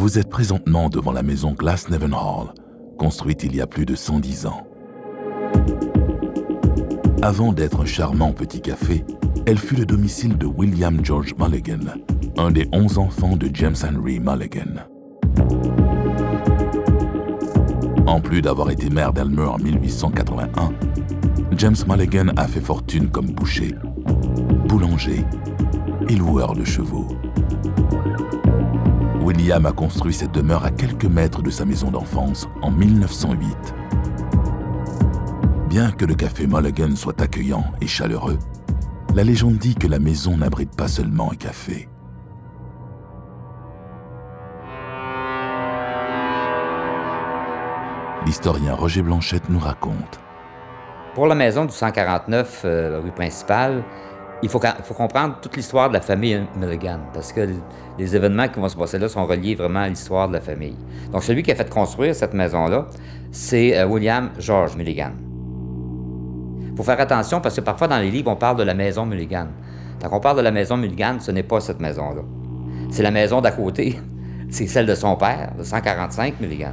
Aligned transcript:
Vous 0.00 0.18
êtes 0.18 0.30
présentement 0.30 0.88
devant 0.88 1.12
la 1.12 1.22
maison 1.22 1.52
Glasnevin 1.52 2.14
Hall, 2.14 2.54
construite 2.96 3.42
il 3.44 3.54
y 3.54 3.60
a 3.60 3.66
plus 3.66 3.84
de 3.84 3.94
110 3.94 4.46
ans. 4.46 4.66
Avant 7.20 7.52
d'être 7.52 7.82
un 7.82 7.84
charmant 7.84 8.32
petit 8.32 8.62
café, 8.62 9.04
elle 9.44 9.58
fut 9.58 9.76
le 9.76 9.84
domicile 9.84 10.38
de 10.38 10.46
William 10.46 11.04
George 11.04 11.34
Mulligan, 11.38 11.84
un 12.38 12.50
des 12.50 12.66
onze 12.72 12.96
enfants 12.96 13.36
de 13.36 13.50
James 13.52 13.76
Henry 13.84 14.20
Mulligan. 14.20 14.86
En 18.06 18.22
plus 18.22 18.40
d'avoir 18.40 18.70
été 18.70 18.88
maire 18.88 19.12
d'Elmer 19.12 19.42
en 19.42 19.58
1881, 19.58 20.72
James 21.58 21.76
Mulligan 21.86 22.28
a 22.38 22.48
fait 22.48 22.62
fortune 22.62 23.10
comme 23.10 23.32
boucher, 23.32 23.74
boulanger 24.66 25.26
et 26.08 26.16
loueur 26.16 26.54
de 26.54 26.64
chevaux. 26.64 27.08
William 29.30 29.64
a 29.64 29.70
construit 29.70 30.12
cette 30.12 30.32
demeure 30.32 30.64
à 30.64 30.72
quelques 30.72 31.04
mètres 31.04 31.40
de 31.40 31.50
sa 31.50 31.64
maison 31.64 31.92
d'enfance 31.92 32.48
en 32.62 32.72
1908. 32.72 33.46
Bien 35.68 35.92
que 35.92 36.04
le 36.04 36.14
café 36.14 36.48
Mulligan 36.48 36.96
soit 36.96 37.20
accueillant 37.20 37.62
et 37.80 37.86
chaleureux, 37.86 38.40
la 39.14 39.22
légende 39.22 39.56
dit 39.56 39.76
que 39.76 39.86
la 39.86 40.00
maison 40.00 40.36
n'abrite 40.36 40.74
pas 40.76 40.88
seulement 40.88 41.30
un 41.30 41.36
café. 41.36 41.88
L'historien 48.26 48.74
Roger 48.74 49.02
Blanchette 49.02 49.48
nous 49.48 49.60
raconte. 49.60 50.18
Pour 51.14 51.28
la 51.28 51.36
maison 51.36 51.66
du 51.66 51.72
149 51.72 52.62
euh, 52.64 53.00
rue 53.00 53.12
principale, 53.12 53.84
il 54.42 54.48
faut, 54.48 54.60
comprendre 54.94 55.36
toute 55.42 55.56
l'histoire 55.56 55.88
de 55.88 55.94
la 55.94 56.00
famille 56.00 56.42
Mulligan, 56.56 57.00
parce 57.12 57.32
que 57.32 57.46
les 57.98 58.16
événements 58.16 58.48
qui 58.48 58.58
vont 58.58 58.68
se 58.68 58.76
passer 58.76 58.98
là 58.98 59.08
sont 59.08 59.26
reliés 59.26 59.54
vraiment 59.54 59.80
à 59.80 59.88
l'histoire 59.88 60.28
de 60.28 60.34
la 60.34 60.40
famille. 60.40 60.76
Donc, 61.12 61.22
celui 61.22 61.42
qui 61.42 61.52
a 61.52 61.54
fait 61.54 61.68
construire 61.68 62.14
cette 62.14 62.32
maison-là, 62.32 62.86
c'est 63.30 63.76
euh, 63.78 63.86
William 63.86 64.30
George 64.38 64.76
Mulligan. 64.76 65.12
Il 66.70 66.76
faut 66.76 66.82
faire 66.82 67.00
attention 67.00 67.40
parce 67.40 67.56
que 67.56 67.60
parfois 67.60 67.88
dans 67.88 67.98
les 67.98 68.10
livres, 68.10 68.30
on 68.30 68.36
parle 68.36 68.56
de 68.56 68.62
la 68.62 68.74
maison 68.74 69.04
Mulligan. 69.04 69.48
Quand 70.00 70.08
on 70.12 70.20
parle 70.20 70.38
de 70.38 70.42
la 70.42 70.50
maison 70.50 70.78
Mulligan, 70.78 71.18
ce 71.20 71.30
n'est 71.30 71.42
pas 71.42 71.60
cette 71.60 71.80
maison-là. 71.80 72.22
C'est 72.90 73.02
la 73.02 73.10
maison 73.10 73.40
d'à 73.40 73.50
côté. 73.50 73.98
C'est 74.50 74.66
celle 74.66 74.86
de 74.86 74.94
son 74.94 75.16
père, 75.16 75.52
de 75.56 75.62
145 75.62 76.40
Mulligan, 76.40 76.72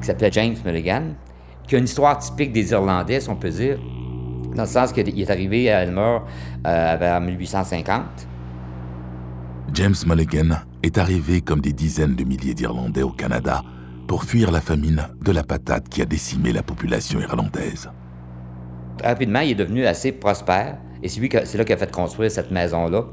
qui 0.00 0.06
s'appelait 0.06 0.32
James 0.32 0.56
Mulligan, 0.64 1.02
qui 1.68 1.76
a 1.76 1.78
une 1.78 1.84
histoire 1.84 2.18
typique 2.18 2.52
des 2.52 2.72
Irlandais, 2.72 3.20
si 3.20 3.28
on 3.28 3.36
peut 3.36 3.50
dire, 3.50 3.78
dans 4.54 4.62
le 4.62 4.68
sens 4.68 4.92
qu'il 4.92 5.20
est 5.20 5.30
arrivé 5.30 5.70
à 5.70 5.82
Elmer 5.82 6.18
euh, 6.66 6.96
vers 6.98 7.20
1850. 7.20 8.02
James 9.72 9.94
Mulligan 10.06 10.56
est 10.82 10.98
arrivé 10.98 11.40
comme 11.40 11.60
des 11.60 11.72
dizaines 11.72 12.16
de 12.16 12.24
milliers 12.24 12.54
d'Irlandais 12.54 13.02
au 13.02 13.10
Canada 13.10 13.62
pour 14.08 14.24
fuir 14.24 14.50
la 14.50 14.60
famine 14.60 15.06
de 15.22 15.30
la 15.30 15.44
patate 15.44 15.88
qui 15.88 16.02
a 16.02 16.04
décimé 16.04 16.52
la 16.52 16.62
population 16.62 17.20
irlandaise. 17.20 17.88
Rapidement, 19.02 19.40
il 19.40 19.52
est 19.52 19.54
devenu 19.54 19.86
assez 19.86 20.12
prospère 20.12 20.78
et 21.02 21.08
c'est 21.08 21.20
lui 21.20 21.30
c'est 21.44 21.56
là 21.56 21.64
qu'il 21.64 21.74
a 21.74 21.78
fait 21.78 21.90
construire 21.90 22.30
cette 22.30 22.50
maison-là, 22.50 23.04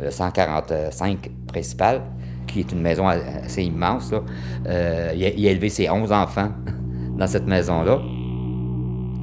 le 0.00 0.10
145 0.10 1.30
principale, 1.48 2.02
qui 2.46 2.60
est 2.60 2.72
une 2.72 2.80
maison 2.80 3.08
assez 3.08 3.64
immense. 3.64 4.12
Euh, 4.66 5.12
il, 5.14 5.24
a, 5.24 5.28
il, 5.30 5.46
a, 5.48 5.50
élevé 5.50 5.68
ses 5.68 5.90
11 5.90 6.12
enfants 6.12 6.50
dans 7.18 7.26
cette 7.26 7.46
maison-là. 7.46 8.00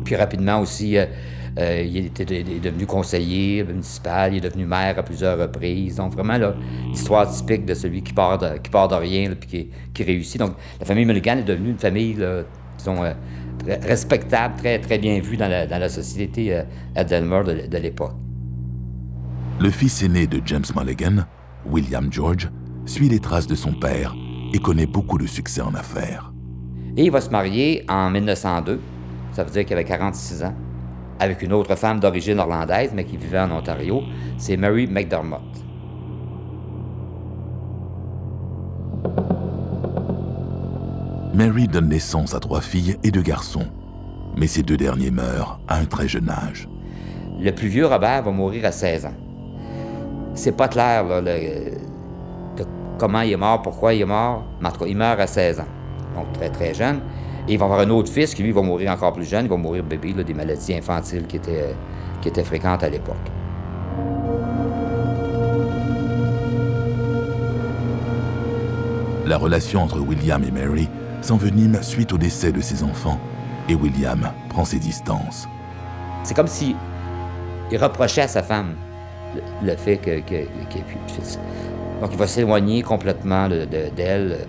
Puis 0.03 0.16
rapidement 0.16 0.59
aussi, 0.59 0.98
euh, 0.98 1.05
euh, 1.59 1.83
il, 1.83 2.05
était, 2.07 2.23
est 2.23 2.59
devenu 2.59 2.85
conseiller 2.85 3.63
municipal, 3.63 4.33
il 4.33 4.37
est 4.37 4.49
devenu 4.49 4.65
maire 4.65 4.97
à 4.97 5.03
plusieurs 5.03 5.37
reprises. 5.37 5.97
Donc, 5.97 6.13
vraiment, 6.13 6.37
l'histoire 6.87 7.29
typique 7.29 7.65
de 7.65 7.73
celui 7.73 8.01
qui 8.01 8.13
part 8.13 8.37
de, 8.39 8.57
qui 8.57 8.71
part 8.71 8.87
de 8.87 8.95
rien 8.95 9.31
et 9.31 9.45
qui, 9.45 9.69
qui, 9.93 10.03
réussit. 10.03 10.39
Donc, 10.39 10.55
la 10.80 10.86
famille 10.86 11.05
Mulligan 11.05 11.37
est 11.37 11.43
devenue 11.43 11.69
une 11.69 11.80
famille, 11.80 12.17
disons, 12.77 13.03
euh, 13.03 13.13
respectable, 13.83 14.55
très, 14.58 14.80
très 14.80 14.97
bien 14.97 15.19
vue 15.19 15.37
dans 15.37 15.47
la, 15.47 15.67
dans 15.67 15.77
la 15.77 15.89
société 15.89 16.55
euh, 16.55 16.63
à 16.95 17.03
Delmer 17.03 17.43
de, 17.45 17.67
de 17.67 17.77
l'époque. 17.77 18.15
Le 19.59 19.69
fils 19.69 20.02
aîné 20.02 20.27
de 20.27 20.42
James 20.45 20.65
Mulligan, 20.75 21.25
William 21.65 22.11
George, 22.11 22.49
suit 22.86 23.09
les 23.09 23.19
traces 23.19 23.47
de 23.47 23.55
son 23.55 23.73
père 23.73 24.15
et 24.53 24.59
connaît 24.59 24.87
beaucoup 24.87 25.17
de 25.17 25.27
succès 25.27 25.61
en 25.61 25.73
affaires. 25.75 26.33
Et 26.97 27.05
il 27.05 27.11
va 27.11 27.21
se 27.21 27.30
marier 27.30 27.86
en 27.87 28.09
1902, 28.09 28.80
ça 29.31 29.43
veut 29.43 29.52
dire 29.52 29.65
qu'il 29.65 29.73
avait 29.73 29.86
46 29.86 30.43
ans 30.43 30.55
avec 31.19 31.41
une 31.41 31.53
autre 31.53 31.75
femme 31.75 31.99
d'origine 31.99 32.39
hollandaise, 32.39 32.91
mais 32.93 33.05
qui 33.05 33.17
vivait 33.17 33.39
en 33.39 33.51
Ontario. 33.51 34.01
C'est 34.37 34.57
Mary 34.57 34.87
McDermott. 34.87 35.41
Mary 41.33 41.67
donne 41.67 41.89
naissance 41.89 42.35
à 42.35 42.39
trois 42.39 42.61
filles 42.61 42.97
et 43.03 43.09
deux 43.09 43.23
garçons, 43.23 43.65
mais 44.37 44.45
ces 44.45 44.61
deux 44.61 44.77
derniers 44.77 45.09
meurent 45.09 45.59
à 45.67 45.79
un 45.79 45.85
très 45.85 46.07
jeune 46.07 46.29
âge. 46.29 46.69
Le 47.39 47.51
plus 47.51 47.69
vieux 47.69 47.87
Robert 47.87 48.21
va 48.21 48.31
mourir 48.31 48.65
à 48.65 48.71
16 48.71 49.07
ans. 49.07 49.15
C'est 50.35 50.55
pas 50.55 50.67
clair 50.67 51.03
là, 51.03 51.21
le, 51.21 51.71
de 52.55 52.65
comment 52.99 53.21
il 53.21 53.31
est 53.31 53.37
mort, 53.37 53.63
pourquoi 53.63 53.95
il 53.95 54.01
est 54.01 54.05
mort, 54.05 54.43
mais 54.61 54.67
en 54.69 54.71
tout 54.71 54.81
cas, 54.81 54.85
il 54.85 54.95
meurt 54.95 55.19
à 55.19 55.25
16 55.25 55.59
ans, 55.61 55.67
donc 56.15 56.31
très 56.33 56.49
très 56.49 56.73
jeune. 56.73 57.01
Et 57.48 57.54
il 57.54 57.59
va 57.59 57.65
avoir 57.65 57.81
un 57.81 57.89
autre 57.89 58.11
fils 58.11 58.33
qui, 58.33 58.43
lui, 58.43 58.52
va 58.52 58.61
mourir 58.61 58.92
encore 58.92 59.14
plus 59.14 59.26
jeune. 59.26 59.45
Il 59.45 59.49
va 59.49 59.58
mourir 59.58 59.83
bébé, 59.83 60.14
là, 60.14 60.23
des 60.23 60.33
maladies 60.33 60.73
infantiles 60.76 61.27
qui 61.27 61.37
étaient, 61.37 61.76
qui 62.21 62.30
étaient 62.30 62.43
fréquentes 62.43 62.83
à 62.83 62.89
l'époque. 62.89 63.15
La 69.26 69.37
relation 69.37 69.81
entre 69.81 69.99
William 69.99 70.43
et 70.43 70.52
Mary 70.52 70.87
s'envenime 71.21 71.81
suite 71.81 72.14
au 72.14 72.17
décès 72.17 72.52
de 72.52 72.61
ses 72.61 72.83
enfants 72.83 73.20
et 73.70 73.75
William 73.75 74.31
prend 74.49 74.65
ses 74.65 74.80
distances. 74.80 75.48
C'est 76.23 76.33
comme 76.33 76.48
si 76.48 76.75
il 77.71 77.77
reprochait 77.77 78.21
à 78.21 78.27
sa 78.27 78.43
femme 78.43 78.75
le, 79.64 79.75
fait 79.75 79.98
qu'il 79.98 80.23
que, 80.23 80.36
ait 80.36 80.83
plus 80.86 80.98
de 81.08 81.11
fils. 81.11 81.39
Donc 82.02 82.11
il 82.11 82.17
va 82.17 82.27
s'éloigner 82.27 82.83
complètement 82.83 83.48
d'elle. 83.49 84.39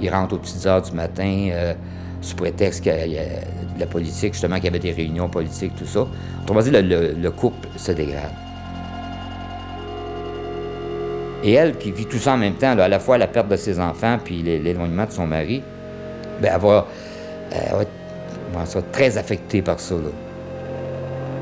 il 0.00 0.10
rentre 0.10 0.34
aux 0.34 0.38
petites 0.38 0.66
heures 0.66 0.82
du 0.82 0.92
matin. 0.92 1.48
Euh, 1.52 1.74
sous 2.20 2.36
prétexte 2.36 2.82
qu'il 2.82 3.12
y 3.12 3.18
a 3.18 3.24
de 3.24 3.80
la 3.80 3.86
politique, 3.86 4.32
justement, 4.32 4.56
qu'il 4.56 4.64
y 4.64 4.68
avait 4.68 4.78
des 4.78 4.92
réunions 4.92 5.28
politiques, 5.28 5.74
tout 5.76 5.86
ça. 5.86 6.06
Autrement 6.42 6.60
dit, 6.60 6.70
le, 6.70 7.12
le, 7.12 7.30
couple 7.30 7.68
se 7.76 7.92
dégrade. 7.92 8.32
Et 11.44 11.52
elle, 11.52 11.76
qui 11.76 11.92
vit 11.92 12.06
tout 12.06 12.18
ça 12.18 12.34
en 12.34 12.38
même 12.38 12.54
temps, 12.54 12.76
à 12.78 12.88
la 12.88 12.98
fois 12.98 13.18
la 13.18 13.26
perte 13.26 13.48
de 13.48 13.56
ses 13.56 13.78
enfants 13.78 14.18
puis 14.22 14.42
l'éloignement 14.42 15.04
de 15.04 15.12
son 15.12 15.26
mari, 15.26 15.62
ben, 16.40 16.52
elle, 16.54 16.60
va, 16.60 16.86
être, 17.82 18.90
très 18.90 19.18
affectée 19.18 19.62
par 19.62 19.78
ça. 19.78 19.94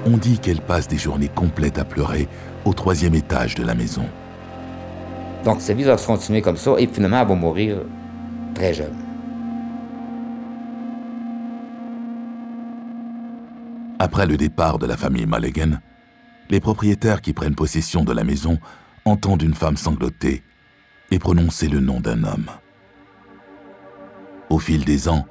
On 0.06 0.16
dit 0.16 0.38
qu'elle 0.38 0.60
passe 0.60 0.88
des 0.88 0.98
journées 0.98 1.30
complètes 1.34 1.78
à 1.78 1.84
pleurer 1.84 2.28
au 2.64 2.74
troisième 2.74 3.14
étage 3.14 3.54
de 3.54 3.64
la 3.64 3.74
maison. 3.74 4.04
Donc 5.44 5.60
sa 5.60 5.74
vie 5.74 5.84
va 5.84 5.96
se 5.96 6.06
continuer 6.06 6.42
comme 6.42 6.56
ça 6.56 6.74
et 6.78 6.86
finalement 6.86 7.20
elle 7.20 7.28
va 7.28 7.34
mourir 7.34 7.76
très 8.54 8.74
jeune. 8.74 9.03
Après 14.04 14.26
le 14.26 14.36
départ 14.36 14.78
de 14.78 14.84
la 14.84 14.98
famille 14.98 15.24
Mulligan, 15.24 15.78
les 16.50 16.60
propriétaires 16.60 17.22
qui 17.22 17.32
prennent 17.32 17.54
possession 17.54 18.04
de 18.04 18.12
la 18.12 18.22
maison 18.22 18.58
entendent 19.06 19.40
une 19.40 19.54
femme 19.54 19.78
sangloter 19.78 20.42
et 21.10 21.18
prononcer 21.18 21.68
le 21.68 21.80
nom 21.80 22.00
d'un 22.02 22.22
homme. 22.22 22.50
Au 24.50 24.58
fil 24.58 24.84
des 24.84 25.08
ans, 25.08 25.24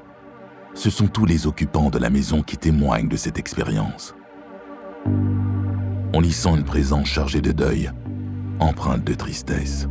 ce 0.74 0.90
sont 0.90 1.06
tous 1.06 1.28
les 1.28 1.46
occupants 1.46 1.92
de 1.92 2.00
la 2.00 2.10
maison 2.10 2.42
qui 2.42 2.58
témoignent 2.58 3.10
de 3.10 3.16
cette 3.16 3.38
expérience. 3.38 4.16
On 6.12 6.24
y 6.24 6.32
sent 6.32 6.56
une 6.58 6.66
présence 6.66 7.10
chargée 7.10 7.42
de 7.42 7.52
deuil, 7.52 7.92
empreinte 8.60 9.04
de 9.04 9.14
tristesse. 9.14 9.88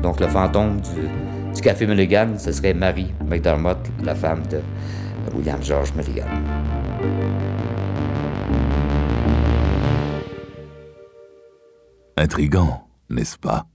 Donc 0.00 0.20
le 0.20 0.28
fantôme 0.28 0.80
du, 0.80 1.60
café 1.60 1.88
Mulligan, 1.88 2.38
ce 2.38 2.52
serait 2.52 2.72
Marie 2.72 3.12
McDermott, 3.28 3.80
la 4.04 4.14
femme 4.14 4.46
de 4.46 4.60
William 5.36 5.62
George 5.62 5.92
Mulligan. 5.94 6.26
Intrigant, 12.16 12.88
n'est-ce 13.10 13.36
pas? 13.36 13.66